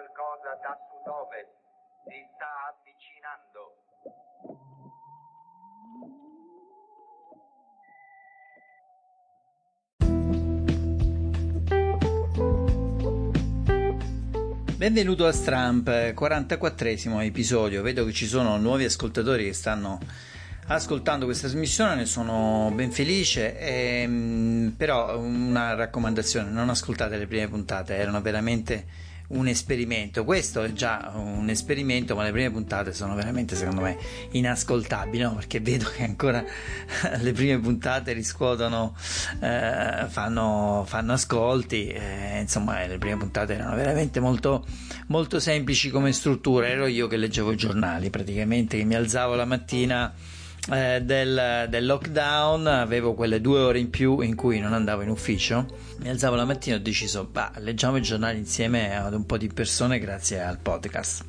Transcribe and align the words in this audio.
qualcosa 0.00 0.56
da 0.62 0.72
sud-ovest. 0.88 1.52
Si 2.08 2.16
sta 2.32 2.48
avvicinando. 2.72 3.76
Benvenuto 14.76 15.26
a 15.26 15.32
Stramp, 15.32 15.88
44esimo 15.88 17.22
episodio. 17.22 17.82
Vedo 17.82 18.06
che 18.06 18.12
ci 18.12 18.26
sono 18.26 18.56
nuovi 18.56 18.84
ascoltatori 18.84 19.44
che 19.44 19.52
stanno 19.52 19.98
ascoltando 20.68 21.26
questa 21.26 21.48
trasmissione, 21.48 21.94
ne 21.96 22.06
sono 22.06 22.72
ben 22.74 22.90
felice. 22.90 23.58
E, 23.58 24.00
ehm, 24.02 24.74
però 24.78 25.18
una 25.18 25.74
raccomandazione: 25.74 26.48
non 26.48 26.70
ascoltate 26.70 27.18
le 27.18 27.26
prime 27.26 27.48
puntate, 27.48 27.96
erano 27.96 28.22
veramente 28.22 29.08
un 29.30 29.48
esperimento. 29.48 30.24
Questo 30.24 30.62
è 30.62 30.72
già 30.72 31.12
un 31.14 31.48
esperimento, 31.48 32.14
ma 32.14 32.24
le 32.24 32.32
prime 32.32 32.50
puntate 32.50 32.92
sono 32.92 33.14
veramente, 33.14 33.56
secondo 33.56 33.82
me, 33.82 33.96
inascoltabili, 34.30 35.22
no? 35.22 35.34
perché 35.34 35.60
vedo 35.60 35.88
che 35.90 36.04
ancora 36.04 36.42
le 37.18 37.32
prime 37.32 37.58
puntate 37.58 38.12
riscuotono, 38.12 38.94
eh, 39.40 40.06
fanno, 40.08 40.84
fanno, 40.86 41.12
ascolti. 41.12 41.88
Eh, 41.88 42.40
insomma, 42.40 42.84
le 42.86 42.98
prime 42.98 43.16
puntate 43.16 43.54
erano 43.54 43.74
veramente 43.74 44.20
molto, 44.20 44.66
molto 45.08 45.38
semplici 45.38 45.90
come 45.90 46.12
struttura. 46.12 46.66
Ero 46.68 46.86
io 46.86 47.06
che 47.06 47.16
leggevo 47.16 47.52
i 47.52 47.56
giornali, 47.56 48.10
praticamente, 48.10 48.78
che 48.78 48.84
mi 48.84 48.94
alzavo 48.94 49.34
la 49.34 49.44
mattina 49.44 50.12
eh, 50.68 51.00
del, 51.02 51.66
del, 51.70 51.86
lockdown 51.86 52.66
avevo 52.66 53.14
quelle 53.14 53.40
due 53.40 53.60
ore 53.60 53.78
in 53.78 53.88
più 53.88 54.20
in 54.20 54.34
cui 54.34 54.60
non 54.60 54.74
andavo 54.74 55.02
in 55.02 55.08
ufficio. 55.08 55.66
Mi 56.00 56.10
alzavo 56.10 56.36
la 56.36 56.44
mattina 56.44 56.76
e 56.76 56.78
ho 56.78 56.82
deciso, 56.82 57.24
bah, 57.24 57.52
leggiamo 57.56 57.96
i 57.96 58.02
giornali 58.02 58.38
insieme 58.38 58.94
ad 58.94 59.14
un 59.14 59.24
po' 59.24 59.38
di 59.38 59.48
persone 59.48 59.98
grazie 59.98 60.42
al 60.42 60.58
podcast. 60.58 61.24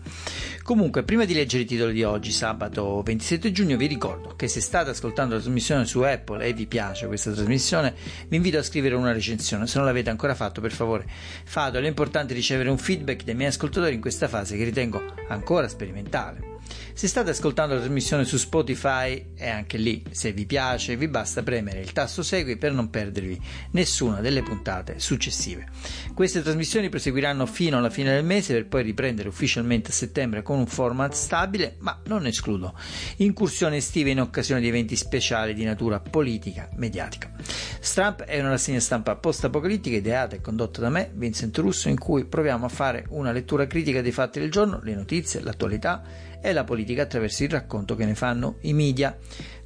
Comunque, 0.63 1.03
prima 1.03 1.25
di 1.25 1.33
leggere 1.33 1.63
i 1.63 1.65
titoli 1.65 1.93
di 1.93 2.03
oggi, 2.03 2.31
sabato 2.31 3.01
27 3.01 3.51
giugno, 3.51 3.77
vi 3.77 3.87
ricordo 3.87 4.35
che 4.35 4.47
se 4.47 4.61
state 4.61 4.91
ascoltando 4.91 5.35
la 5.35 5.41
trasmissione 5.41 5.85
su 5.85 6.01
Apple 6.01 6.45
e 6.45 6.53
vi 6.53 6.67
piace 6.67 7.07
questa 7.07 7.31
trasmissione, 7.31 7.95
vi 8.27 8.35
invito 8.35 8.57
a 8.57 8.63
scrivere 8.63 8.95
una 8.95 9.13
recensione. 9.13 9.65
Se 9.65 9.77
non 9.77 9.87
l'avete 9.87 10.09
ancora 10.09 10.35
fatto, 10.35 10.61
per 10.61 10.71
favore 10.71 11.05
fatelo. 11.45 11.85
È 11.85 11.89
importante 11.89 12.33
ricevere 12.33 12.69
un 12.69 12.77
feedback 12.77 13.23
dai 13.23 13.35
miei 13.35 13.49
ascoltatori 13.49 13.95
in 13.95 14.01
questa 14.01 14.27
fase 14.27 14.57
che 14.57 14.63
ritengo 14.63 15.01
ancora 15.29 15.67
sperimentale. 15.67 16.50
Se 16.93 17.07
state 17.07 17.31
ascoltando 17.31 17.73
la 17.73 17.79
trasmissione 17.79 18.25
su 18.25 18.37
Spotify, 18.37 19.33
e 19.35 19.49
anche 19.49 19.77
lì, 19.77 20.03
se 20.11 20.33
vi 20.33 20.45
piace, 20.45 20.95
vi 20.95 21.07
basta 21.07 21.43
premere 21.43 21.79
il 21.79 21.93
tasto 21.93 22.23
segui 22.23 22.57
per 22.57 22.73
non 22.73 22.89
perdervi 22.89 23.39
nessuna 23.71 24.21
delle 24.21 24.43
puntate 24.43 24.99
successive. 24.99 25.67
Queste 26.13 26.41
trasmissioni 26.41 26.89
proseguiranno 26.89 27.45
fino 27.45 27.77
alla 27.77 27.89
fine 27.89 28.13
del 28.13 28.23
mese 28.23 28.53
per 28.53 28.67
poi 28.67 28.83
riprendere 28.83 29.29
ufficialmente 29.29 29.89
a 29.89 29.93
settembre 29.93 30.41
con 30.41 30.59
un 30.59 30.67
format 30.67 31.13
stabile, 31.13 31.75
ma 31.79 31.99
non 32.05 32.25
escludo 32.25 32.73
incursioni 33.17 33.77
estive 33.77 34.11
in 34.11 34.21
occasione 34.21 34.61
di 34.61 34.67
eventi 34.67 34.95
speciali 34.95 35.53
di 35.53 35.63
natura 35.63 35.99
politica 35.99 36.69
mediatica. 36.75 37.31
Stramp 37.79 38.23
è 38.23 38.39
una 38.39 38.49
rassegna 38.49 38.79
stampa 38.79 39.15
post-apocalittica 39.15 39.95
ideata 39.95 40.35
e 40.35 40.41
condotta 40.41 40.81
da 40.81 40.89
me, 40.89 41.11
Vincent 41.13 41.57
Russo, 41.57 41.89
in 41.89 41.97
cui 41.97 42.25
proviamo 42.25 42.65
a 42.65 42.69
fare 42.69 43.05
una 43.09 43.31
lettura 43.31 43.67
critica 43.67 44.01
dei 44.01 44.11
fatti 44.11 44.39
del 44.39 44.51
giorno, 44.51 44.79
le 44.83 44.95
notizie, 44.95 45.41
l'attualità 45.41 46.03
e 46.41 46.51
la 46.53 46.63
politica 46.63 47.03
attraverso 47.03 47.43
il 47.43 47.49
racconto 47.49 47.95
che 47.95 48.05
ne 48.05 48.15
fanno 48.15 48.55
i 48.61 48.73
media. 48.73 49.15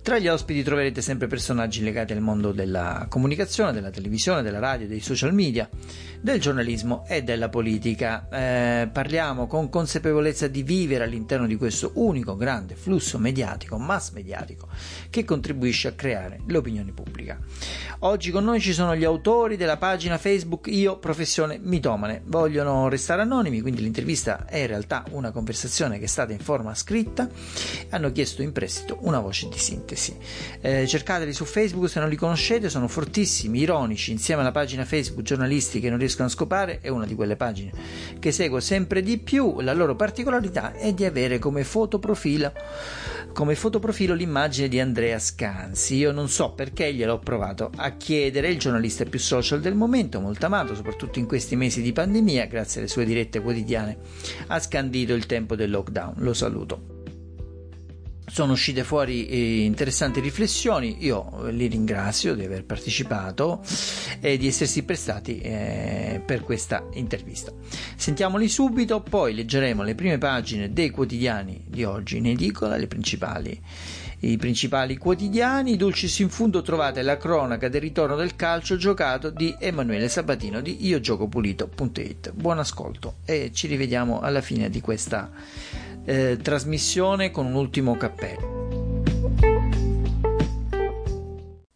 Tra 0.06 0.20
gli 0.20 0.28
ospiti 0.28 0.62
troverete 0.62 1.02
sempre 1.02 1.26
personaggi 1.26 1.82
legati 1.82 2.14
al 2.14 2.22
mondo 2.22 2.52
della 2.52 3.08
comunicazione, 3.10 3.72
della 3.72 3.90
televisione, 3.90 4.44
della 4.44 4.60
radio, 4.60 4.86
dei 4.86 5.00
social 5.00 5.34
media, 5.34 5.68
del 6.22 6.40
giornalismo 6.40 7.06
e 7.08 7.24
della 7.24 7.50
politica. 7.50 8.28
Eh, 8.30 8.88
parliamo 8.88 9.48
con 9.48 9.68
consapevolezza 9.68 10.46
di 10.48 10.62
vivere 10.62 11.06
all'interno 11.06 11.48
di 11.48 11.56
questo 11.56 11.94
unico 11.96 12.36
grande 12.36 12.76
flusso 12.76 13.18
mediatico, 13.18 13.80
mass 13.80 14.12
mediatico, 14.12 14.68
che 15.10 15.26
contribuisce 15.26 15.88
a 15.88 15.94
creare 15.94 16.40
l'opinione 16.46 16.92
pubblica. 16.92 17.40
Oggi 18.02 18.30
con 18.30 18.44
noi 18.44 18.60
ci 18.60 18.74
sono 18.74 18.96
gli 18.96 19.06
autori 19.06 19.58
della 19.58 19.78
pagina 19.78 20.20
Facebook 20.20 20.68
Io 20.68 21.00
Professione 21.00 21.58
Mitomane. 21.60 22.22
Vogliono 22.26 22.90
restare 22.90 23.24
anonimi, 23.24 23.60
quindi 23.60 23.82
l'intervista 23.82 24.46
è 24.46 24.60
in 24.60 24.68
realtà 24.68 25.04
una 25.14 25.32
conversazione 25.32 25.98
che 25.98 26.04
è 26.04 26.08
stata 26.08 26.32
in 26.32 26.38
forma 26.38 26.76
scritta. 26.76 27.28
Hanno 27.90 28.12
chiesto 28.12 28.44
in 28.44 28.52
prestito 28.52 29.00
una 29.02 29.20
voce 29.20 29.50
di 29.50 29.58
sintesi 29.58 29.94
sintesi. 29.96 30.16
Eh, 30.62 30.86
cercateli 30.88 31.34
su 31.34 31.46
Facebook 31.46 31.90
se 31.90 32.00
non 32.00 32.10
li 32.10 32.16
conoscete, 32.16 32.70
sono 32.70 32.88
fortissimi, 32.88 33.60
ironici, 33.60 34.12
insieme 34.12 34.42
alla 34.42 34.52
pagina 34.52 34.86
Facebook 34.86 35.24
giornalisti 35.24 35.80
che 35.80 35.90
non 35.90 35.98
riescono 35.98 36.28
a 36.28 36.32
scopare, 36.32 36.80
è 36.82 36.90
una 36.90 37.06
di 37.06 37.16
quelle 37.16 37.36
pagine 37.36 37.72
che 38.20 38.32
seguo 38.32 38.60
sempre 38.60 39.02
di 39.02 39.18
più. 39.18 39.62
La 39.62 39.74
loro 39.74 39.96
particolarità 39.96 40.74
è 40.74 40.94
di 40.94 41.06
avere 41.06 41.40
come 41.40 41.64
fotoprofilo, 41.64 42.52
come 43.34 43.56
fotoprofilo 43.56 44.14
l'immagine 44.14 44.68
di 44.68 44.80
Andrea 44.80 45.18
Scanzi. 45.20 45.96
Io 45.96 46.12
non 46.12 46.30
so 46.30 46.52
perché 46.52 46.94
gliel'ho 46.94 47.20
provato 47.20 47.72
a 47.76 47.92
chiedere, 47.92 48.50
il 48.50 48.60
giornalista 48.60 49.06
più 49.06 49.20
social 49.20 49.62
del 49.62 49.76
momento, 49.76 50.20
molto 50.20 50.46
amato 50.46 50.76
soprattutto 50.76 51.20
in 51.20 51.28
questi 51.28 51.56
mesi 51.56 51.82
di 51.82 51.94
pandemia, 51.94 52.46
grazie 52.46 52.82
alle 52.82 52.90
sue 52.90 53.06
dirette 53.06 53.42
quotidiane, 53.42 53.98
ha 54.48 54.60
scandito 54.60 55.14
il 55.14 55.26
tempo 55.26 55.56
del 55.56 55.70
lockdown. 55.70 56.16
Lo 56.18 56.34
saluto 56.34 56.95
sono 58.28 58.54
uscite 58.54 58.84
fuori 58.84 59.28
eh, 59.28 59.64
interessanti 59.64 60.20
riflessioni, 60.20 60.98
io 61.06 61.48
li 61.50 61.68
ringrazio 61.68 62.36
di 62.36 62.44
aver 62.44 62.66
partecipato 62.66 63.62
e 64.20 64.38
di 64.38 64.48
essersi 64.48 64.84
prestati 64.84 65.40
eh, 65.40 66.22
per 66.26 66.42
questa 66.42 66.88
intervista. 66.94 67.52
Sentiamoli 67.96 68.48
subito, 68.50 69.02
poi 69.02 69.34
leggeremo 69.34 69.84
le 69.84 69.96
prime 69.96 70.18
pagine 70.18 70.74
dei 70.74 70.90
quotidiani 70.90 71.64
di 71.68 71.84
oggi 71.84 72.18
in 72.18 72.28
edicola, 72.28 72.78
le 72.78 72.88
principali 72.88 73.62
i 74.20 74.38
principali 74.38 74.98
quotidiani. 74.98 75.76
Dulcis 75.76 76.20
in 76.20 76.30
fundo 76.30 76.62
trovate 76.62 77.02
la 77.02 77.18
cronaca 77.18 77.70
del 77.70 77.82
ritorno 77.82 78.16
del 78.16 78.36
calcio 78.36 78.78
giocato 78.78 79.30
di 79.30 79.56
Emanuele 79.60 80.10
Sabatino 80.10 80.62
di 80.62 80.86
iogiocopulito.it. 80.88 82.32
Buon 82.34 82.60
ascolto 82.60 83.18
e 83.26 83.52
ci 83.54 83.68
rivediamo 83.68 84.20
alla 84.22 84.42
fine 84.42 84.70
di 84.70 84.82
questa 84.82 85.30
eh, 86.06 86.38
trasmissione 86.42 87.32
con 87.32 87.46
un 87.48 87.56
ultimo 87.56 87.98
cappello. 87.98 88.54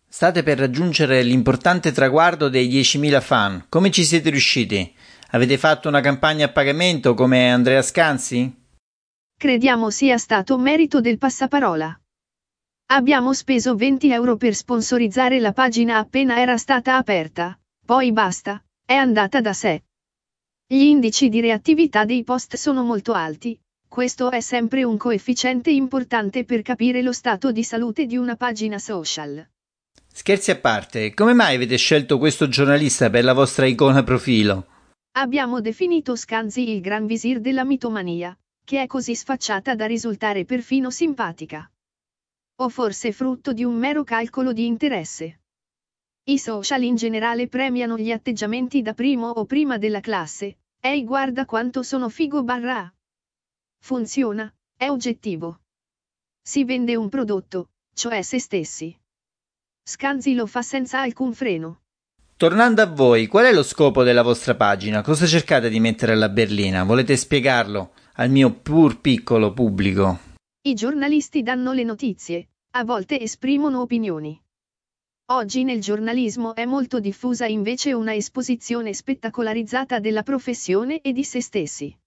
State 0.07 0.43
per 0.43 0.59
raggiungere 0.59 1.21
l'importante 1.23 1.91
traguardo 1.91 2.49
dei 2.49 2.69
10.000 2.69 3.21
fan. 3.21 3.65
Come 3.69 3.89
ci 3.89 4.03
siete 4.03 4.29
riusciti? 4.29 4.93
Avete 5.31 5.57
fatto 5.57 5.87
una 5.87 6.01
campagna 6.01 6.47
a 6.47 6.51
pagamento 6.51 7.13
come 7.13 7.51
Andrea 7.51 7.81
Scanzi? 7.81 8.53
Crediamo 9.37 9.89
sia 9.89 10.17
stato 10.17 10.57
merito 10.57 10.99
del 10.99 11.17
passaparola. 11.17 11.97
Abbiamo 12.91 13.33
speso 13.33 13.75
20 13.75 14.11
euro 14.11 14.35
per 14.35 14.55
sponsorizzare 14.55 15.39
la 15.39 15.53
pagina 15.53 15.97
appena 15.97 16.39
era 16.41 16.57
stata 16.57 16.97
aperta, 16.97 17.57
poi 17.85 18.11
basta, 18.11 18.61
è 18.83 18.95
andata 18.95 19.39
da 19.39 19.53
sé. 19.53 19.83
Gli 20.65 20.81
indici 20.81 21.29
di 21.29 21.39
reattività 21.39 22.03
dei 22.03 22.23
post 22.23 22.55
sono 22.55 22.83
molto 22.83 23.13
alti, 23.13 23.57
questo 23.89 24.29
è 24.29 24.39
sempre 24.39 24.83
un 24.83 24.97
coefficiente 24.97 25.71
importante 25.71 26.45
per 26.45 26.61
capire 26.61 27.01
lo 27.01 27.11
stato 27.11 27.51
di 27.51 27.63
salute 27.63 28.05
di 28.05 28.17
una 28.17 28.35
pagina 28.35 28.77
social. 28.77 29.45
Scherzi 30.13 30.51
a 30.51 30.59
parte, 30.59 31.13
come 31.13 31.33
mai 31.33 31.55
avete 31.55 31.75
scelto 31.75 32.19
questo 32.19 32.47
giornalista 32.47 33.09
per 33.09 33.23
la 33.23 33.33
vostra 33.33 33.65
icona 33.65 34.03
profilo? 34.03 34.67
Abbiamo 35.17 35.59
definito 35.59 36.15
Scanzi 36.15 36.69
il 36.69 36.81
gran 36.81 37.07
visir 37.07 37.39
della 37.39 37.63
mitomania, 37.63 38.37
che 38.63 38.83
è 38.83 38.87
così 38.87 39.15
sfacciata 39.15 39.73
da 39.73 39.87
risultare 39.87 40.45
perfino 40.45 40.91
simpatica. 40.91 41.69
O 42.61 42.69
forse 42.69 43.11
frutto 43.11 43.53
di 43.53 43.63
un 43.63 43.75
mero 43.75 44.03
calcolo 44.03 44.53
di 44.53 44.67
interesse. 44.67 45.39
I 46.25 46.37
social 46.37 46.83
in 46.83 46.95
generale 46.95 47.47
premiano 47.47 47.97
gli 47.97 48.11
atteggiamenti 48.11 48.83
da 48.83 48.93
primo 48.93 49.29
o 49.29 49.45
prima 49.45 49.79
della 49.79 49.99
classe. 49.99 50.57
Ehi 50.79 51.03
guarda 51.03 51.45
quanto 51.45 51.81
sono 51.81 52.07
figo 52.07 52.43
barra. 52.43 52.93
Funziona, 53.81 54.53
è 54.77 54.89
oggettivo. 54.89 55.61
Si 56.41 56.63
vende 56.63 56.95
un 56.95 57.09
prodotto, 57.09 57.69
cioè 57.93 58.21
se 58.21 58.39
stessi. 58.39 58.95
Scanzi 59.83 60.35
lo 60.35 60.45
fa 60.45 60.61
senza 60.61 61.01
alcun 61.01 61.33
freno. 61.33 61.81
Tornando 62.37 62.81
a 62.81 62.85
voi, 62.85 63.27
qual 63.27 63.45
è 63.45 63.53
lo 63.53 63.63
scopo 63.63 64.03
della 64.03 64.21
vostra 64.21 64.55
pagina? 64.55 65.01
Cosa 65.01 65.25
cercate 65.25 65.69
di 65.69 65.79
mettere 65.79 66.13
alla 66.13 66.29
berlina? 66.29 66.83
Volete 66.83 67.17
spiegarlo 67.17 67.93
al 68.13 68.29
mio 68.29 68.53
pur 68.53 69.01
piccolo 69.01 69.53
pubblico? 69.53 70.19
I 70.61 70.73
giornalisti 70.73 71.41
danno 71.41 71.73
le 71.73 71.83
notizie, 71.83 72.49
a 72.75 72.83
volte 72.83 73.19
esprimono 73.19 73.81
opinioni. 73.81 74.39
Oggi 75.31 75.63
nel 75.63 75.81
giornalismo 75.81 76.53
è 76.53 76.65
molto 76.65 76.99
diffusa 76.99 77.45
invece 77.45 77.93
una 77.93 78.13
esposizione 78.13 78.93
spettacolarizzata 78.93 79.99
della 79.99 80.23
professione 80.23 81.01
e 81.01 81.11
di 81.11 81.23
se 81.23 81.41
stessi 81.41 81.97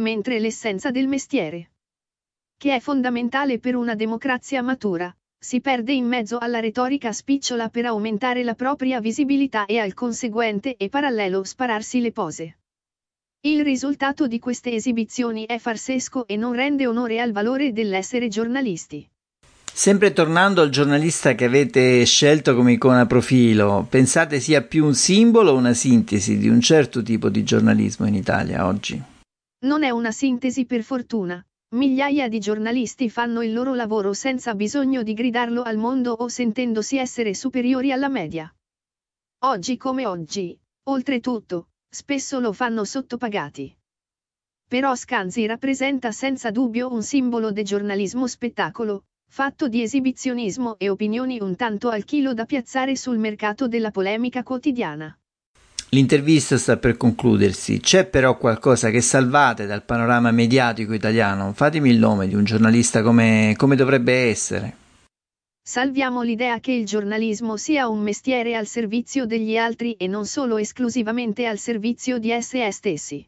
mentre 0.00 0.40
l'essenza 0.40 0.90
del 0.90 1.06
mestiere, 1.06 1.70
che 2.60 2.74
è 2.74 2.80
fondamentale 2.80 3.58
per 3.58 3.74
una 3.74 3.94
democrazia 3.94 4.60
matura, 4.60 5.14
si 5.38 5.62
perde 5.62 5.92
in 5.92 6.06
mezzo 6.06 6.36
alla 6.36 6.60
retorica 6.60 7.10
spicciola 7.10 7.70
per 7.70 7.86
aumentare 7.86 8.42
la 8.42 8.54
propria 8.54 9.00
visibilità 9.00 9.64
e 9.64 9.78
al 9.78 9.94
conseguente 9.94 10.76
e 10.76 10.90
parallelo 10.90 11.42
spararsi 11.44 12.02
le 12.02 12.12
pose. 12.12 12.58
Il 13.40 13.64
risultato 13.64 14.26
di 14.26 14.38
queste 14.38 14.74
esibizioni 14.74 15.46
è 15.46 15.56
farsesco 15.56 16.26
e 16.26 16.36
non 16.36 16.52
rende 16.52 16.86
onore 16.86 17.18
al 17.18 17.32
valore 17.32 17.72
dell'essere 17.72 18.28
giornalisti. 18.28 19.08
Sempre 19.72 20.12
tornando 20.12 20.60
al 20.60 20.68
giornalista 20.68 21.34
che 21.34 21.46
avete 21.46 22.04
scelto 22.04 22.54
come 22.54 22.72
icona 22.72 23.06
profilo, 23.06 23.86
pensate 23.88 24.40
sia 24.40 24.60
più 24.60 24.84
un 24.84 24.94
simbolo 24.94 25.52
o 25.52 25.56
una 25.56 25.72
sintesi 25.72 26.36
di 26.36 26.50
un 26.50 26.60
certo 26.60 27.02
tipo 27.02 27.30
di 27.30 27.42
giornalismo 27.42 28.06
in 28.06 28.16
Italia 28.16 28.66
oggi? 28.66 29.09
Non 29.62 29.82
è 29.82 29.90
una 29.90 30.10
sintesi 30.10 30.64
per 30.64 30.82
fortuna. 30.82 31.44
Migliaia 31.74 32.28
di 32.28 32.38
giornalisti 32.38 33.10
fanno 33.10 33.42
il 33.42 33.52
loro 33.52 33.74
lavoro 33.74 34.14
senza 34.14 34.54
bisogno 34.54 35.02
di 35.02 35.12
gridarlo 35.12 35.62
al 35.62 35.76
mondo 35.76 36.12
o 36.12 36.28
sentendosi 36.28 36.96
essere 36.96 37.34
superiori 37.34 37.92
alla 37.92 38.08
media. 38.08 38.50
Oggi 39.44 39.76
come 39.76 40.06
oggi, 40.06 40.58
oltretutto, 40.84 41.68
spesso 41.90 42.40
lo 42.40 42.54
fanno 42.54 42.84
sottopagati. 42.84 43.76
Però 44.66 44.94
Scanzi 44.94 45.44
rappresenta 45.44 46.10
senza 46.10 46.50
dubbio 46.50 46.90
un 46.90 47.02
simbolo 47.02 47.52
del 47.52 47.64
giornalismo 47.64 48.26
spettacolo, 48.26 49.04
fatto 49.28 49.68
di 49.68 49.82
esibizionismo 49.82 50.78
e 50.78 50.88
opinioni 50.88 51.38
un 51.38 51.54
tanto 51.54 51.90
al 51.90 52.04
chilo 52.04 52.32
da 52.32 52.46
piazzare 52.46 52.96
sul 52.96 53.18
mercato 53.18 53.68
della 53.68 53.90
polemica 53.90 54.42
quotidiana. 54.42 55.14
L'intervista 55.92 56.56
sta 56.56 56.76
per 56.76 56.96
concludersi, 56.96 57.80
c'è 57.80 58.06
però 58.06 58.38
qualcosa 58.38 58.90
che 58.90 59.00
salvate 59.00 59.66
dal 59.66 59.82
panorama 59.82 60.30
mediatico 60.30 60.92
italiano. 60.92 61.52
Fatemi 61.52 61.90
il 61.90 61.98
nome 61.98 62.28
di 62.28 62.36
un 62.36 62.44
giornalista 62.44 63.02
come, 63.02 63.54
come 63.56 63.74
dovrebbe 63.74 64.28
essere. 64.28 64.76
Salviamo 65.60 66.22
l'idea 66.22 66.60
che 66.60 66.70
il 66.70 66.86
giornalismo 66.86 67.56
sia 67.56 67.88
un 67.88 68.02
mestiere 68.02 68.54
al 68.54 68.66
servizio 68.66 69.26
degli 69.26 69.56
altri 69.56 69.94
e 69.94 70.06
non 70.06 70.26
solo 70.26 70.58
esclusivamente 70.58 71.46
al 71.46 71.58
servizio 71.58 72.18
di 72.18 72.30
esse 72.30 72.70
stessi. 72.70 73.26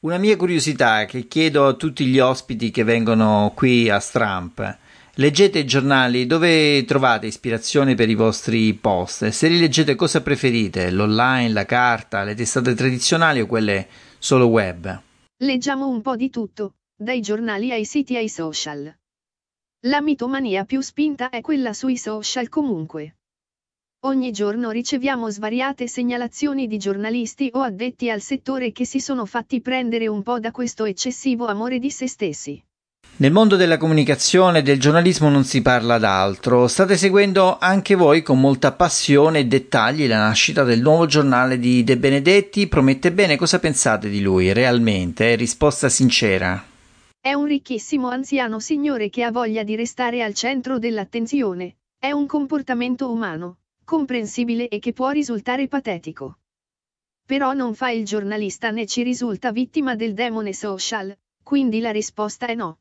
Una 0.00 0.18
mia 0.18 0.36
curiosità 0.36 1.04
che 1.04 1.28
chiedo 1.28 1.68
a 1.68 1.74
tutti 1.74 2.04
gli 2.04 2.18
ospiti 2.18 2.72
che 2.72 2.82
vengono 2.82 3.52
qui 3.54 3.88
a 3.88 4.00
Stramp. 4.00 4.78
Leggete 5.18 5.60
i 5.60 5.64
giornali, 5.64 6.26
dove 6.26 6.84
trovate 6.84 7.26
ispirazione 7.26 7.94
per 7.94 8.10
i 8.10 8.14
vostri 8.14 8.74
post? 8.74 9.28
Se 9.28 9.48
li 9.48 9.58
leggete 9.58 9.94
cosa 9.94 10.20
preferite? 10.20 10.90
L'online, 10.90 11.54
la 11.54 11.64
carta, 11.64 12.22
le 12.22 12.34
testate 12.34 12.74
tradizionali 12.74 13.40
o 13.40 13.46
quelle 13.46 13.88
solo 14.18 14.48
web? 14.48 15.00
Leggiamo 15.38 15.88
un 15.88 16.02
po' 16.02 16.16
di 16.16 16.28
tutto, 16.28 16.74
dai 16.94 17.22
giornali 17.22 17.72
ai 17.72 17.86
siti 17.86 18.14
ai 18.14 18.28
social. 18.28 18.94
La 19.86 20.02
mitomania 20.02 20.66
più 20.66 20.82
spinta 20.82 21.30
è 21.30 21.40
quella 21.40 21.72
sui 21.72 21.96
social 21.96 22.50
comunque. 22.50 23.16
Ogni 24.00 24.32
giorno 24.32 24.68
riceviamo 24.68 25.30
svariate 25.30 25.88
segnalazioni 25.88 26.66
di 26.66 26.76
giornalisti 26.76 27.48
o 27.54 27.62
addetti 27.62 28.10
al 28.10 28.20
settore 28.20 28.70
che 28.70 28.84
si 28.84 29.00
sono 29.00 29.24
fatti 29.24 29.62
prendere 29.62 30.08
un 30.08 30.22
po' 30.22 30.38
da 30.40 30.50
questo 30.50 30.84
eccessivo 30.84 31.46
amore 31.46 31.78
di 31.78 31.90
se 31.90 32.06
stessi. 32.06 32.62
Nel 33.18 33.32
mondo 33.32 33.56
della 33.56 33.78
comunicazione 33.78 34.58
e 34.58 34.62
del 34.62 34.78
giornalismo 34.78 35.30
non 35.30 35.42
si 35.42 35.62
parla 35.62 35.96
d'altro. 35.96 36.68
State 36.68 36.98
seguendo 36.98 37.56
anche 37.56 37.94
voi 37.94 38.20
con 38.20 38.38
molta 38.38 38.72
passione 38.72 39.38
e 39.38 39.46
dettagli 39.46 40.06
la 40.06 40.18
nascita 40.18 40.64
del 40.64 40.82
nuovo 40.82 41.06
giornale 41.06 41.58
di 41.58 41.82
De 41.82 41.96
Benedetti. 41.96 42.66
Promette 42.66 43.12
bene, 43.12 43.38
cosa 43.38 43.58
pensate 43.58 44.10
di 44.10 44.20
lui 44.20 44.52
realmente? 44.52 45.34
Risposta 45.34 45.88
sincera. 45.88 46.62
È 47.18 47.32
un 47.32 47.46
ricchissimo 47.46 48.10
anziano 48.10 48.60
signore 48.60 49.08
che 49.08 49.22
ha 49.22 49.30
voglia 49.30 49.62
di 49.62 49.76
restare 49.76 50.22
al 50.22 50.34
centro 50.34 50.78
dell'attenzione. 50.78 51.76
È 51.98 52.10
un 52.10 52.26
comportamento 52.26 53.10
umano, 53.10 53.60
comprensibile 53.82 54.68
e 54.68 54.78
che 54.78 54.92
può 54.92 55.08
risultare 55.08 55.68
patetico. 55.68 56.40
Però 57.24 57.54
non 57.54 57.74
fa 57.74 57.88
il 57.88 58.04
giornalista 58.04 58.70
né 58.70 58.84
ci 58.84 59.02
risulta 59.02 59.52
vittima 59.52 59.96
del 59.96 60.12
demone 60.12 60.52
social, 60.52 61.16
quindi 61.42 61.80
la 61.80 61.92
risposta 61.92 62.44
è 62.44 62.54
no. 62.54 62.80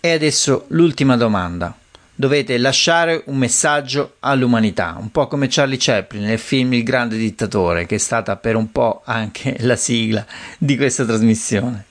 E 0.00 0.12
adesso 0.12 0.64
l'ultima 0.68 1.16
domanda. 1.16 1.76
Dovete 2.14 2.58
lasciare 2.58 3.22
un 3.26 3.36
messaggio 3.36 4.16
all'umanità, 4.20 4.96
un 4.98 5.10
po' 5.10 5.26
come 5.26 5.46
Charlie 5.48 5.78
Chaplin 5.78 6.24
nel 6.24 6.38
film 6.38 6.74
Il 6.74 6.82
grande 6.82 7.16
dittatore, 7.16 7.86
che 7.86 7.94
è 7.94 7.98
stata 7.98 8.36
per 8.36 8.56
un 8.56 8.70
po' 8.72 9.02
anche 9.04 9.56
la 9.64 9.76
sigla 9.76 10.26
di 10.58 10.76
questa 10.76 11.04
trasmissione 11.04 11.88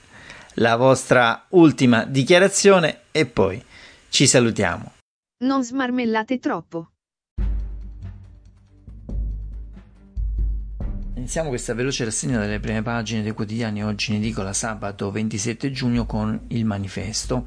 la 0.54 0.76
vostra 0.76 1.46
ultima 1.50 2.04
dichiarazione 2.04 3.02
e 3.12 3.26
poi 3.26 3.62
ci 4.08 4.26
salutiamo. 4.26 4.92
Non 5.44 5.64
smarmellate 5.64 6.38
troppo. 6.38 6.90
Iniziamo 11.30 11.54
questa 11.54 11.74
veloce 11.74 12.04
rassegna 12.04 12.40
delle 12.40 12.58
prime 12.58 12.82
pagine 12.82 13.22
dei 13.22 13.30
quotidiani 13.30 13.84
oggi 13.84 14.10
in 14.10 14.16
edicola 14.16 14.52
sabato 14.52 15.12
27 15.12 15.70
giugno 15.70 16.04
con 16.04 16.46
il 16.48 16.64
manifesto. 16.64 17.46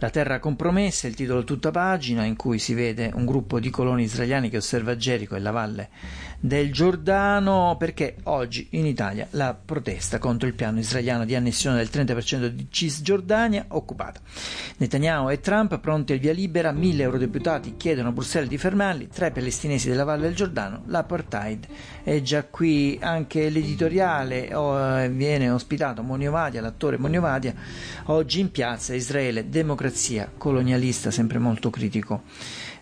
La 0.00 0.10
terra 0.10 0.38
compromessa, 0.38 1.06
il 1.06 1.14
titolo 1.14 1.42
tutta 1.42 1.70
pagina 1.70 2.24
in 2.24 2.36
cui 2.36 2.58
si 2.58 2.74
vede 2.74 3.10
un 3.14 3.24
gruppo 3.24 3.60
di 3.60 3.70
coloni 3.70 4.02
israeliani 4.02 4.50
che 4.50 4.58
osserva 4.58 4.94
Gerico 4.98 5.36
e 5.36 5.40
la 5.40 5.52
valle 5.52 5.88
del 6.38 6.70
Giordano 6.70 7.74
perché 7.78 8.16
oggi 8.24 8.66
in 8.72 8.84
Italia 8.84 9.26
la 9.30 9.54
protesta 9.54 10.18
contro 10.18 10.46
il 10.46 10.52
piano 10.52 10.78
israeliano 10.78 11.24
di 11.24 11.34
annessione 11.34 11.78
del 11.78 11.88
30% 11.90 12.48
di 12.48 12.66
Cisgiordania 12.68 13.64
occupata. 13.68 14.20
Netanyahu 14.76 15.30
e 15.30 15.40
Trump 15.40 15.78
pronti 15.78 16.12
al 16.12 16.18
via 16.18 16.34
libera, 16.34 16.72
mille 16.72 17.04
eurodeputati 17.04 17.76
chiedono 17.78 18.08
a 18.08 18.12
Bruxelles 18.12 18.50
di 18.50 18.58
fermarli, 18.58 19.08
tra 19.08 19.28
i 19.28 19.32
palestinesi 19.32 19.88
della 19.88 20.04
Valle 20.04 20.24
del 20.24 20.34
Giordano, 20.34 20.82
l'apartheid 20.84 21.66
è 22.02 22.20
già 22.20 22.44
qui, 22.44 22.98
anche 23.14 23.48
l'editoriale 23.48 24.54
oh, 24.54 25.08
viene 25.08 25.50
ospitato 25.50 26.02
Monio 26.02 26.30
Vadia, 26.30 26.60
l'attore 26.60 26.98
Monio 26.98 27.20
Vadia, 27.20 27.54
oggi 28.06 28.40
in 28.40 28.50
piazza 28.50 28.94
Israele, 28.94 29.48
democrazia 29.48 30.30
colonialista, 30.36 31.10
sempre 31.10 31.38
molto 31.38 31.70
critico 31.70 32.22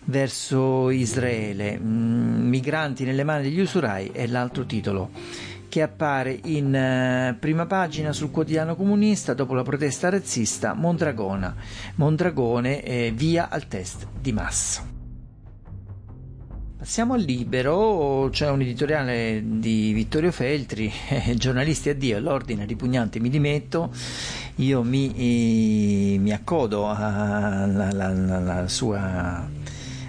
verso 0.05 0.89
Israele, 0.89 1.79
mm, 1.79 2.49
migranti 2.49 3.05
nelle 3.05 3.23
mani 3.23 3.43
degli 3.43 3.59
usurai 3.59 4.09
è 4.11 4.27
l'altro 4.27 4.65
titolo 4.65 5.11
che 5.69 5.81
appare 5.81 6.39
in 6.43 6.75
eh, 6.75 7.35
prima 7.39 7.65
pagina 7.65 8.11
sul 8.11 8.29
quotidiano 8.29 8.75
comunista 8.75 9.33
dopo 9.33 9.55
la 9.55 9.63
protesta 9.63 10.09
razzista 10.09 10.73
Mondragona, 10.73 11.55
Mondragone 11.95 12.83
eh, 12.83 13.11
via 13.15 13.49
al 13.49 13.67
test 13.67 14.05
di 14.19 14.31
massa. 14.33 14.92
Passiamo 16.83 17.13
al 17.13 17.21
libero, 17.21 18.27
c'è 18.29 18.49
un 18.49 18.59
editoriale 18.59 19.41
di 19.41 19.93
Vittorio 19.93 20.33
Feltri, 20.33 20.91
eh, 21.07 21.33
giornalisti 21.39 21.87
addio, 21.87 22.17
all'ordine 22.17 22.65
ripugnante 22.65 23.21
mi 23.21 23.29
dimetto, 23.29 23.89
io 24.55 24.83
mi, 24.83 26.17
mi 26.19 26.33
accodo 26.33 26.89
alla, 26.89 27.87
alla, 27.87 28.07
alla 28.07 28.67
sua 28.67 29.49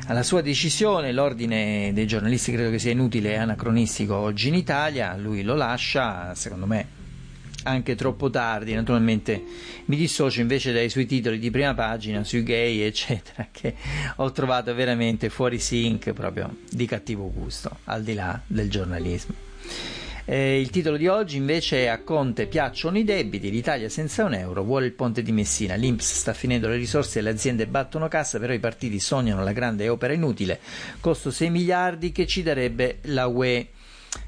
alla 0.06 0.22
sua 0.25 0.40
decisione 0.40 1.12
l'ordine 1.12 1.92
dei 1.94 2.08
giornalisti 2.08 2.50
credo 2.50 2.70
che 2.70 2.80
sia 2.80 2.90
inutile 2.90 3.34
e 3.34 3.37
anacronistico 3.37 4.16
oggi 4.16 4.49
in 4.49 4.54
Italia, 4.54 5.16
lui 5.16 5.44
lo 5.44 5.54
lascia, 5.54 6.34
secondo 6.34 6.66
me 6.66 7.03
anche 7.64 7.94
troppo 7.94 8.30
tardi, 8.30 8.73
naturalmente 8.73 9.42
mi 9.87 9.97
dissocio 9.97 10.40
invece 10.40 10.73
dai 10.73 10.88
suoi 10.88 11.06
titoli 11.06 11.38
di 11.38 11.50
prima 11.50 11.75
pagina 11.75 12.25
sui 12.25 12.42
gay 12.42 12.80
eccetera 12.80 13.49
che 13.52 13.75
ho 14.16 14.33
trovato 14.33 14.75
veramente 14.75 15.28
fuori 15.28 15.59
sync 15.59 16.12
proprio 16.12 16.56
di 16.71 16.87
cattivo 16.87 17.30
gusto, 17.30 17.78
al 17.85 18.02
di 18.02 18.14
là 18.14 18.40
del 18.47 18.71
giornalismo. 18.71 19.35
Eh, 20.26 20.59
il 20.59 20.71
titolo 20.71 20.97
di 20.97 21.06
oggi 21.06 21.37
invece 21.37 21.85
è 21.85 21.87
A 21.88 22.00
Conte 22.00 22.47
piacciono 22.47 22.97
i 22.97 23.04
debiti, 23.04 23.50
l'Italia 23.50 23.90
senza 23.90 24.25
un 24.25 24.33
euro 24.33 24.62
vuole 24.62 24.87
il 24.87 24.92
ponte 24.92 25.23
di 25.23 25.33
Messina, 25.33 25.75
l'Inps 25.75 26.14
sta 26.14 26.33
finendo 26.33 26.66
le 26.66 26.76
risorse 26.76 27.18
e 27.18 27.23
le 27.23 27.28
aziende 27.28 27.66
battono 27.66 28.09
cassa, 28.09 28.38
però 28.38 28.54
i 28.54 28.59
partiti 28.59 28.99
sognano 29.00 29.44
la 29.44 29.52
grande 29.52 29.87
opera 29.90 30.14
inutile, 30.14 30.61
costo 31.00 31.30
6 31.30 31.50
miliardi 31.50 32.11
che 32.11 32.26
ci 32.26 32.42
darebbe 32.42 33.00
la 33.02 33.26
UE. 33.26 33.68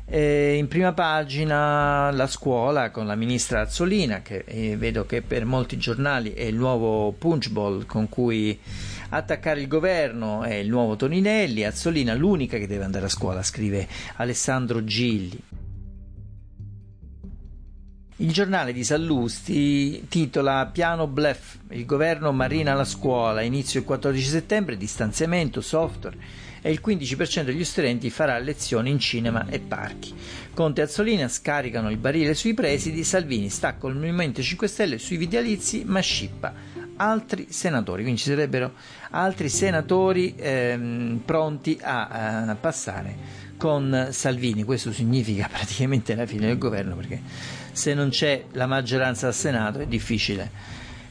Eh, 0.08 0.54
in 0.56 0.68
prima 0.68 0.92
pagina 0.92 2.10
la 2.12 2.26
scuola 2.26 2.90
con 2.90 3.06
la 3.06 3.16
ministra 3.16 3.62
Azzolina, 3.62 4.22
che 4.22 4.44
eh, 4.46 4.76
vedo 4.76 5.04
che 5.04 5.22
per 5.22 5.44
molti 5.44 5.76
giornali 5.78 6.32
è 6.32 6.44
il 6.44 6.54
nuovo 6.54 7.12
punchball 7.12 7.86
con 7.86 8.08
cui 8.08 8.58
attaccare 9.08 9.60
il 9.60 9.68
governo, 9.68 10.42
è 10.42 10.54
il 10.54 10.68
nuovo 10.68 10.96
Toninelli, 10.96 11.64
Azzolina 11.64 12.14
l'unica 12.14 12.58
che 12.58 12.66
deve 12.66 12.84
andare 12.84 13.06
a 13.06 13.10
scuola, 13.10 13.42
scrive 13.42 13.88
Alessandro 14.16 14.84
Gilli. 14.84 15.65
Il 18.18 18.32
giornale 18.32 18.72
di 18.72 18.82
Sallusti 18.82 20.06
titola 20.08 20.64
Piano 20.72 21.06
Bluff, 21.06 21.56
il 21.68 21.84
governo 21.84 22.32
marina 22.32 22.72
alla 22.72 22.86
scuola, 22.86 23.42
inizio 23.42 23.80
il 23.80 23.84
14 23.84 24.26
settembre, 24.26 24.78
distanziamento, 24.78 25.60
software 25.60 26.16
e 26.62 26.70
il 26.70 26.80
15% 26.82 27.42
degli 27.42 27.62
studenti 27.62 28.08
farà 28.08 28.38
lezioni 28.38 28.88
in 28.88 28.98
cinema 28.98 29.46
e 29.50 29.60
parchi. 29.60 30.14
Conte 30.54 30.80
e 30.80 30.84
Azzolina 30.84 31.28
scaricano 31.28 31.90
il 31.90 31.98
barile 31.98 32.32
sui 32.32 32.54
presidi, 32.54 33.04
Salvini 33.04 33.50
stacca 33.50 33.86
il 33.86 33.96
Movimento 33.96 34.40
5 34.40 34.66
Stelle 34.66 34.96
sui 34.96 35.18
vitalizi 35.18 35.84
ma 35.84 36.00
scippa 36.00 36.54
altri 36.96 37.48
senatori, 37.50 38.00
quindi 38.00 38.20
ci 38.20 38.30
sarebbero 38.30 38.72
altri 39.10 39.50
senatori 39.50 40.34
ehm, 40.38 41.20
pronti 41.22 41.78
a, 41.82 42.46
a 42.48 42.54
passare 42.54 43.44
con 43.58 44.08
Salvini. 44.10 44.64
Questo 44.64 44.92
significa 44.92 45.48
praticamente 45.52 46.14
la 46.14 46.26
fine 46.26 46.46
del 46.46 46.58
governo 46.58 46.96
perché 46.96 47.20
se 47.76 47.92
non 47.92 48.08
c'è 48.08 48.42
la 48.52 48.66
maggioranza 48.66 49.26
al 49.26 49.34
Senato 49.34 49.80
è 49.80 49.86
difficile 49.86 50.50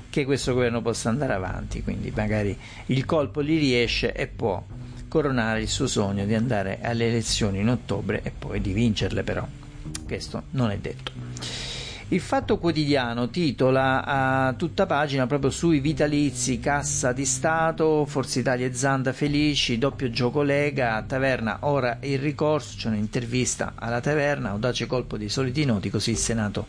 che 0.09 0.25
questo 0.25 0.55
governo 0.55 0.81
possa 0.81 1.09
andare 1.09 1.33
avanti, 1.33 1.83
quindi 1.83 2.11
magari 2.15 2.57
il 2.87 3.05
colpo 3.05 3.43
gli 3.43 3.59
riesce 3.59 4.13
e 4.13 4.25
può 4.25 4.63
coronare 5.07 5.61
il 5.61 5.67
suo 5.67 5.85
sogno 5.85 6.25
di 6.25 6.33
andare 6.33 6.79
alle 6.81 7.07
elezioni 7.07 7.59
in 7.59 7.69
ottobre 7.69 8.21
e 8.23 8.31
poi 8.31 8.61
di 8.61 8.73
vincerle 8.73 9.21
però. 9.21 9.47
Questo 10.07 10.45
non 10.51 10.71
è 10.71 10.77
detto. 10.79 11.11
Il 12.09 12.21
Fatto 12.21 12.59
Quotidiano 12.59 13.31
titola 13.31 14.05
a 14.05 14.53
tutta 14.53 14.85
pagina 14.85 15.25
proprio 15.25 15.49
sui 15.49 15.79
vitalizi, 15.79 16.59
Cassa 16.59 17.11
di 17.13 17.25
Stato, 17.25 18.05
Forza 18.05 18.39
Italia 18.39 18.67
e 18.67 18.75
Zanda 18.75 19.11
felici, 19.11 19.79
doppio 19.79 20.11
gioco 20.11 20.43
Lega, 20.43 21.03
Taverna 21.05 21.57
ora 21.61 21.97
il 22.01 22.19
ricorso, 22.19 22.77
c'è 22.77 22.89
un'intervista 22.89 23.73
alla 23.73 24.01
Taverna, 24.01 24.51
audace 24.51 24.85
colpo 24.85 25.17
dei 25.17 25.29
soliti 25.29 25.65
noti, 25.65 25.89
così 25.89 26.11
il 26.11 26.17
Senato 26.17 26.67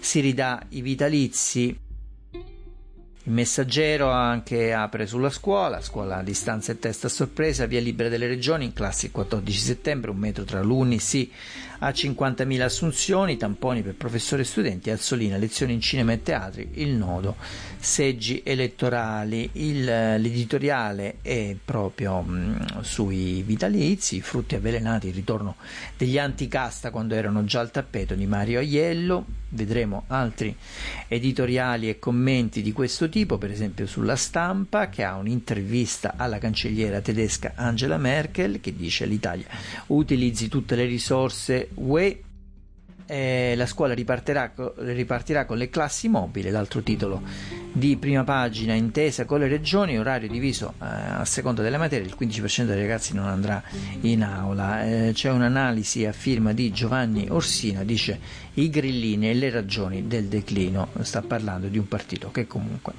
si 0.00 0.18
ridà 0.18 0.60
i 0.70 0.80
vitalizi. 0.80 1.78
Il 3.24 3.30
messaggero 3.30 4.10
anche 4.10 4.72
apre 4.72 5.06
sulla 5.06 5.30
scuola, 5.30 5.80
scuola 5.80 6.16
a 6.16 6.22
distanza 6.24 6.72
e 6.72 6.80
testa 6.80 7.06
a 7.06 7.10
sorpresa, 7.10 7.66
via 7.66 7.80
libera 7.80 8.08
delle 8.08 8.26
regioni, 8.26 8.64
in 8.64 8.72
classe 8.72 9.06
il 9.06 9.12
14 9.12 9.58
settembre, 9.58 10.10
un 10.10 10.16
metro 10.16 10.42
tra 10.42 10.58
alunni, 10.58 10.98
sì 10.98 11.30
a 11.84 11.88
50.000 11.90 12.60
assunzioni, 12.60 13.36
tamponi 13.36 13.82
per 13.82 13.94
professori 13.94 14.42
e 14.42 14.44
studenti, 14.44 14.90
Azzolina, 14.90 15.36
lezioni 15.36 15.72
in 15.72 15.80
cinema 15.80 16.12
e 16.12 16.22
teatri, 16.22 16.70
il 16.74 16.90
nodo, 16.90 17.34
seggi 17.78 18.40
elettorali, 18.44 19.50
il, 19.54 19.84
l'editoriale 19.84 21.16
è 21.22 21.56
proprio 21.62 22.20
mh, 22.20 22.82
sui 22.82 23.42
vitalizi, 23.42 24.20
frutti 24.20 24.54
avvelenati, 24.54 25.08
il 25.08 25.14
ritorno 25.14 25.56
degli 25.96 26.18
anticasta 26.18 26.90
quando 26.90 27.16
erano 27.16 27.44
già 27.44 27.58
al 27.58 27.72
tappeto 27.72 28.14
di 28.14 28.26
Mario 28.26 28.60
Aiello, 28.60 29.24
vedremo 29.52 30.04
altri 30.06 30.54
editoriali 31.08 31.88
e 31.88 31.98
commenti 31.98 32.62
di 32.62 32.72
questo 32.72 33.08
tipo, 33.08 33.38
per 33.38 33.50
esempio 33.50 33.86
sulla 33.86 34.16
stampa 34.16 34.88
che 34.88 35.02
ha 35.02 35.16
un'intervista 35.16 36.14
alla 36.16 36.38
cancelliera 36.38 37.00
tedesca 37.00 37.52
Angela 37.56 37.98
Merkel 37.98 38.60
che 38.60 38.74
dice 38.74 39.04
l'Italia 39.04 39.46
utilizzi 39.88 40.48
tutte 40.48 40.74
le 40.74 40.84
risorse 40.84 41.68
UE 41.76 42.16
eh, 43.12 43.52
la 43.56 43.66
scuola 43.66 43.92
ripartirà, 43.92 44.54
ripartirà, 44.76 45.44
con 45.44 45.58
le 45.58 45.68
classi 45.68 46.08
mobili, 46.08 46.48
l'altro 46.48 46.82
titolo 46.82 47.20
di 47.70 47.98
prima 47.98 48.24
pagina, 48.24 48.72
intesa 48.72 49.26
con 49.26 49.40
le 49.40 49.48
regioni, 49.48 49.98
orario 49.98 50.28
diviso 50.28 50.72
eh, 50.80 50.86
a 50.86 51.24
seconda 51.26 51.60
delle 51.60 51.76
materie, 51.76 52.06
il 52.06 52.16
15% 52.18 52.64
dei 52.64 52.80
ragazzi 52.80 53.12
non 53.12 53.26
andrà 53.26 53.62
in 54.00 54.22
aula. 54.22 54.84
Eh, 54.84 55.10
c'è 55.12 55.30
un'analisi 55.30 56.06
a 56.06 56.12
firma 56.12 56.54
di 56.54 56.72
Giovanni 56.72 57.26
Orsina, 57.28 57.84
dice 57.84 58.18
i 58.54 58.70
grillini 58.70 59.28
e 59.28 59.34
le 59.34 59.50
ragioni 59.50 60.06
del 60.06 60.24
declino, 60.24 60.88
sta 61.02 61.20
parlando 61.20 61.68
di 61.68 61.76
un 61.76 61.88
partito 61.88 62.30
che 62.30 62.46
comunque 62.46 62.94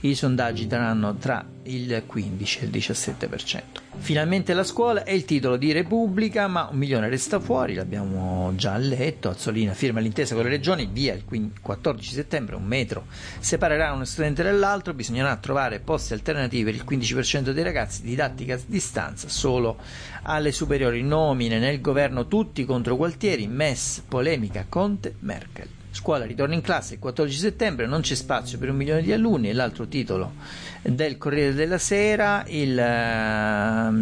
i 0.00 0.14
sondaggi 0.14 0.66
daranno 0.66 1.14
tra 1.16 1.44
il 1.64 2.02
15 2.04 2.58
e 2.60 2.64
il 2.64 2.70
17%. 2.70 3.60
Finalmente 3.98 4.52
la 4.52 4.64
scuola 4.64 5.04
è 5.04 5.12
il 5.12 5.24
titolo 5.24 5.56
di 5.56 5.70
Repubblica, 5.70 6.48
ma 6.48 6.68
un 6.70 6.78
milione 6.78 7.08
resta 7.08 7.38
fuori, 7.38 7.74
l'abbiamo 7.74 8.52
già 8.56 8.76
letto, 8.76 9.28
Azzolina 9.52 9.74
firma 9.74 10.00
l'intesa 10.00 10.34
con 10.34 10.44
le 10.44 10.50
regioni, 10.50 10.88
via 10.90 11.12
il 11.12 11.24
14 11.60 12.14
settembre, 12.14 12.56
un 12.56 12.64
metro 12.64 13.04
separerà 13.38 13.92
uno 13.92 14.06
studente 14.06 14.42
dall'altro, 14.42 14.94
bisognerà 14.94 15.36
trovare 15.36 15.78
posti 15.78 16.14
alternativi 16.14 16.64
per 16.64 16.74
il 16.74 16.84
15% 16.88 17.50
dei 17.50 17.62
ragazzi, 17.62 18.00
didattica 18.02 18.54
a 18.54 18.60
distanza 18.64 19.28
solo 19.28 19.76
alle 20.22 20.52
superiori, 20.52 21.02
nomine 21.02 21.58
nel 21.58 21.82
governo 21.82 22.28
tutti 22.28 22.64
contro 22.64 22.96
Gualtieri, 22.96 23.46
MES, 23.46 24.02
polemica 24.08 24.64
Conte, 24.66 25.16
Merkel. 25.18 25.68
Scuola 25.90 26.24
ritorna 26.24 26.54
in 26.54 26.62
classe 26.62 26.94
il 26.94 27.00
14 27.00 27.38
settembre, 27.38 27.86
non 27.86 28.00
c'è 28.00 28.14
spazio 28.14 28.56
per 28.56 28.70
un 28.70 28.76
milione 28.76 29.02
di 29.02 29.12
alunni, 29.12 29.50
e 29.50 29.52
l'altro 29.52 29.86
titolo 29.86 30.32
del 30.80 31.18
Corriere 31.18 31.52
della 31.52 31.76
Sera, 31.76 32.42
il, 32.46 32.70
uh, 32.70 33.92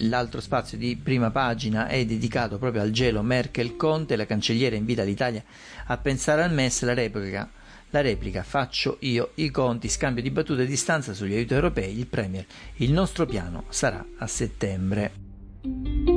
l'altro 0.00 0.40
spazio 0.40 0.78
di 0.78 0.96
prima 0.96 1.30
pagina 1.30 1.86
è 1.86 2.04
dedicato 2.04 2.58
proprio 2.58 2.82
al 2.82 2.90
gelo 2.90 3.22
Merkel-Conte, 3.22 4.16
la 4.16 4.26
cancelliera 4.26 4.76
invita 4.76 5.02
l'Italia 5.02 5.42
a 5.86 5.96
pensare 5.98 6.42
al 6.42 6.52
MES, 6.52 6.82
la 6.82 6.94
replica 6.94 7.50
la 7.90 8.00
replica 8.02 8.44
faccio 8.44 8.98
io 9.00 9.32
i 9.34 9.50
conti, 9.50 9.88
scambio 9.88 10.22
di 10.22 10.30
battute 10.30 10.62
a 10.62 10.66
distanza 10.66 11.12
sugli 11.12 11.34
aiuti 11.34 11.54
europei, 11.54 11.98
il 11.98 12.06
Premier. 12.06 12.46
Il 12.76 12.92
nostro 12.92 13.26
piano 13.26 13.64
sarà 13.68 14.04
a 14.18 14.26
settembre. 14.28 16.09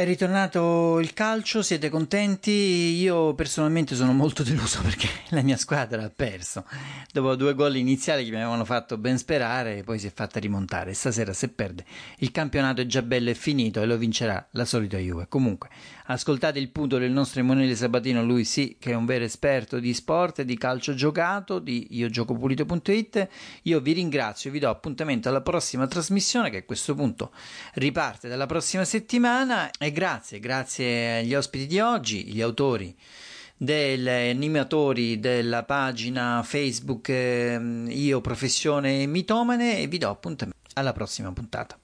È 0.00 0.04
ritornato 0.06 0.98
il 0.98 1.12
calcio, 1.12 1.60
siete 1.60 1.90
contenti? 1.90 2.50
Io 2.50 3.34
personalmente 3.34 3.94
sono 3.94 4.14
molto 4.14 4.42
deluso 4.42 4.80
perché 4.80 5.06
la 5.28 5.42
mia 5.42 5.58
squadra 5.58 6.02
ha 6.02 6.08
perso. 6.08 6.64
Dopo 7.12 7.36
due 7.36 7.52
gol 7.52 7.76
iniziali 7.76 8.24
che 8.24 8.30
mi 8.30 8.36
avevano 8.36 8.64
fatto 8.64 8.96
ben 8.96 9.18
sperare, 9.18 9.82
poi 9.82 9.98
si 9.98 10.06
è 10.06 10.10
fatta 10.10 10.40
rimontare. 10.40 10.94
Stasera 10.94 11.34
se 11.34 11.50
perde 11.50 11.84
il 12.20 12.30
campionato 12.30 12.80
è 12.80 12.86
già 12.86 13.02
bello 13.02 13.28
e 13.28 13.34
finito 13.34 13.82
e 13.82 13.84
lo 13.84 13.98
vincerà 13.98 14.48
la 14.52 14.64
solita 14.64 14.96
Juve. 14.96 15.26
Comunque, 15.28 15.68
ascoltate 16.12 16.58
il 16.58 16.70
punto 16.70 16.98
del 16.98 17.12
nostro 17.12 17.40
Emanuele 17.40 17.76
Sabatino, 17.76 18.24
lui 18.24 18.44
sì 18.44 18.76
che 18.78 18.90
è 18.90 18.94
un 18.94 19.06
vero 19.06 19.24
esperto 19.24 19.78
di 19.78 19.94
sport 19.94 20.42
di 20.42 20.58
calcio 20.58 20.94
giocato, 20.94 21.60
di 21.60 21.86
iogiocopulito.it. 21.90 23.28
Io 23.62 23.80
vi 23.80 23.92
ringrazio 23.92 24.50
e 24.50 24.52
vi 24.52 24.58
do 24.58 24.68
appuntamento 24.68 25.28
alla 25.28 25.40
prossima 25.40 25.86
trasmissione 25.86 26.50
che 26.50 26.58
a 26.58 26.64
questo 26.64 26.94
punto 26.94 27.32
riparte 27.74 28.28
dalla 28.28 28.46
prossima 28.46 28.84
settimana 28.84 29.70
e 29.78 29.92
grazie, 29.92 30.40
grazie 30.40 31.18
agli 31.18 31.34
ospiti 31.34 31.66
di 31.66 31.78
oggi, 31.78 32.24
gli 32.24 32.40
autori 32.40 32.96
degli 33.56 34.08
animatori 34.08 35.20
della 35.20 35.64
pagina 35.64 36.42
Facebook 36.42 37.08
eh, 37.10 37.84
Io 37.88 38.20
Professione 38.20 39.06
Mitomane 39.06 39.78
e 39.78 39.86
vi 39.86 39.98
do 39.98 40.08
appuntamento 40.08 40.58
alla 40.74 40.92
prossima 40.92 41.30
puntata. 41.30 41.78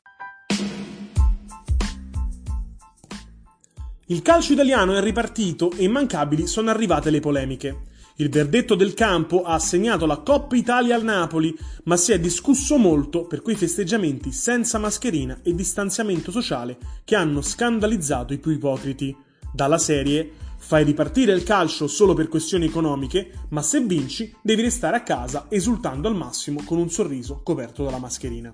Il 4.08 4.22
calcio 4.22 4.52
italiano 4.52 4.94
è 4.94 5.00
ripartito 5.00 5.72
e 5.72 5.82
immancabili 5.82 6.46
sono 6.46 6.70
arrivate 6.70 7.10
le 7.10 7.18
polemiche. 7.18 7.94
Il 8.16 8.28
verdetto 8.28 8.74
del 8.74 8.94
campo 8.94 9.42
ha 9.42 9.54
assegnato 9.54 10.06
la 10.06 10.18
Coppa 10.18 10.54
Italia 10.54 10.94
al 10.94 11.02
Napoli, 11.02 11.52
ma 11.84 11.96
si 11.96 12.12
è 12.12 12.20
discusso 12.20 12.78
molto 12.78 13.26
per 13.26 13.42
quei 13.42 13.56
festeggiamenti 13.56 14.30
senza 14.30 14.78
mascherina 14.78 15.40
e 15.42 15.54
distanziamento 15.54 16.30
sociale 16.30 16.78
che 17.04 17.16
hanno 17.16 17.42
scandalizzato 17.42 18.32
i 18.32 18.38
più 18.38 18.52
ipocriti. 18.52 19.16
Dalla 19.52 19.78
serie 19.78 20.44
Fai 20.58 20.84
ripartire 20.84 21.32
il 21.32 21.44
calcio 21.44 21.86
solo 21.86 22.14
per 22.14 22.28
questioni 22.28 22.64
economiche, 22.64 23.46
ma 23.50 23.62
se 23.62 23.80
vinci 23.80 24.34
devi 24.42 24.62
restare 24.62 24.96
a 24.96 25.02
casa 25.02 25.46
esultando 25.48 26.08
al 26.08 26.16
massimo 26.16 26.62
con 26.64 26.78
un 26.78 26.90
sorriso 26.90 27.40
coperto 27.44 27.84
dalla 27.84 27.98
mascherina. 27.98 28.52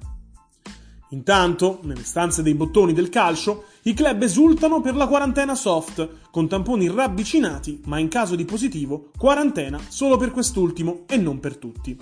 Intanto, 1.10 1.80
nelle 1.82 2.04
stanze 2.04 2.42
dei 2.42 2.54
bottoni 2.54 2.92
del 2.92 3.08
calcio, 3.08 3.64
i 3.84 3.94
club 3.94 4.22
esultano 4.22 4.80
per 4.80 4.94
la 4.94 5.08
quarantena 5.08 5.56
soft, 5.56 6.08
con 6.30 6.46
tamponi 6.46 6.88
ravvicinati, 6.88 7.80
ma 7.86 7.98
in 7.98 8.06
caso 8.06 8.36
di 8.36 8.44
positivo, 8.44 9.10
quarantena 9.18 9.80
solo 9.88 10.16
per 10.16 10.30
quest'ultimo 10.30 11.02
e 11.08 11.16
non 11.16 11.40
per 11.40 11.56
tutti. 11.56 11.98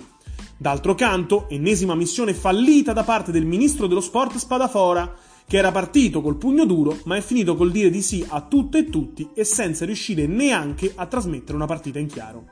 D'altro 0.57 0.93
canto, 0.93 1.49
ennesima 1.49 1.95
missione 1.95 2.35
fallita 2.35 2.93
da 2.93 3.03
parte 3.03 3.31
del 3.31 3.45
ministro 3.45 3.87
dello 3.87 3.99
sport 3.99 4.37
Spadafora, 4.37 5.11
che 5.47 5.57
era 5.57 5.71
partito 5.71 6.21
col 6.21 6.37
pugno 6.37 6.65
duro, 6.65 6.99
ma 7.05 7.15
è 7.15 7.21
finito 7.21 7.55
col 7.55 7.71
dire 7.71 7.89
di 7.89 8.03
sì 8.03 8.23
a 8.27 8.41
tutto 8.41 8.77
e 8.77 8.85
tutti 8.85 9.29
e 9.33 9.43
senza 9.43 9.83
riuscire 9.83 10.27
neanche 10.27 10.93
a 10.95 11.07
trasmettere 11.07 11.55
una 11.55 11.65
partita 11.65 11.97
in 11.97 12.05
chiaro. 12.05 12.45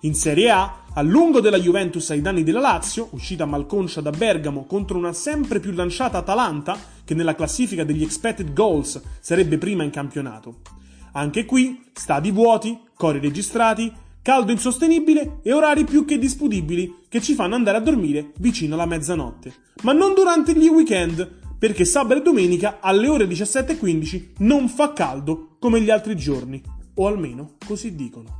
In 0.00 0.14
Serie 0.14 0.50
A, 0.50 0.79
a 0.94 1.02
lungo 1.02 1.40
della 1.40 1.60
Juventus 1.60 2.10
ai 2.10 2.20
danni 2.20 2.42
della 2.42 2.58
Lazio, 2.58 3.08
uscita 3.12 3.46
malconcia 3.46 4.00
da 4.00 4.10
Bergamo 4.10 4.64
contro 4.64 4.98
una 4.98 5.12
sempre 5.12 5.60
più 5.60 5.70
lanciata 5.70 6.18
Atalanta, 6.18 6.76
che 7.04 7.14
nella 7.14 7.36
classifica 7.36 7.84
degli 7.84 8.02
expected 8.02 8.52
goals 8.52 9.00
sarebbe 9.20 9.56
prima 9.56 9.84
in 9.84 9.90
campionato. 9.90 10.62
Anche 11.12 11.44
qui, 11.44 11.84
stadi 11.92 12.32
vuoti, 12.32 12.76
cori 12.96 13.20
registrati, 13.20 13.92
caldo 14.20 14.50
insostenibile 14.50 15.38
e 15.42 15.52
orari 15.52 15.84
più 15.84 16.04
che 16.04 16.18
disponibili 16.18 17.04
che 17.08 17.20
ci 17.20 17.34
fanno 17.34 17.54
andare 17.54 17.76
a 17.76 17.80
dormire 17.80 18.32
vicino 18.38 18.74
alla 18.74 18.86
mezzanotte. 18.86 19.54
Ma 19.82 19.92
non 19.92 20.12
durante 20.14 20.56
gli 20.56 20.66
weekend, 20.66 21.38
perché 21.56 21.84
sabato 21.84 22.20
e 22.20 22.22
domenica 22.22 22.78
alle 22.80 23.08
ore 23.08 23.26
17.15 23.26 24.30
non 24.38 24.68
fa 24.68 24.92
caldo 24.92 25.56
come 25.60 25.80
gli 25.80 25.90
altri 25.90 26.16
giorni, 26.16 26.60
o 26.94 27.06
almeno 27.06 27.54
così 27.64 27.94
dicono. 27.94 28.39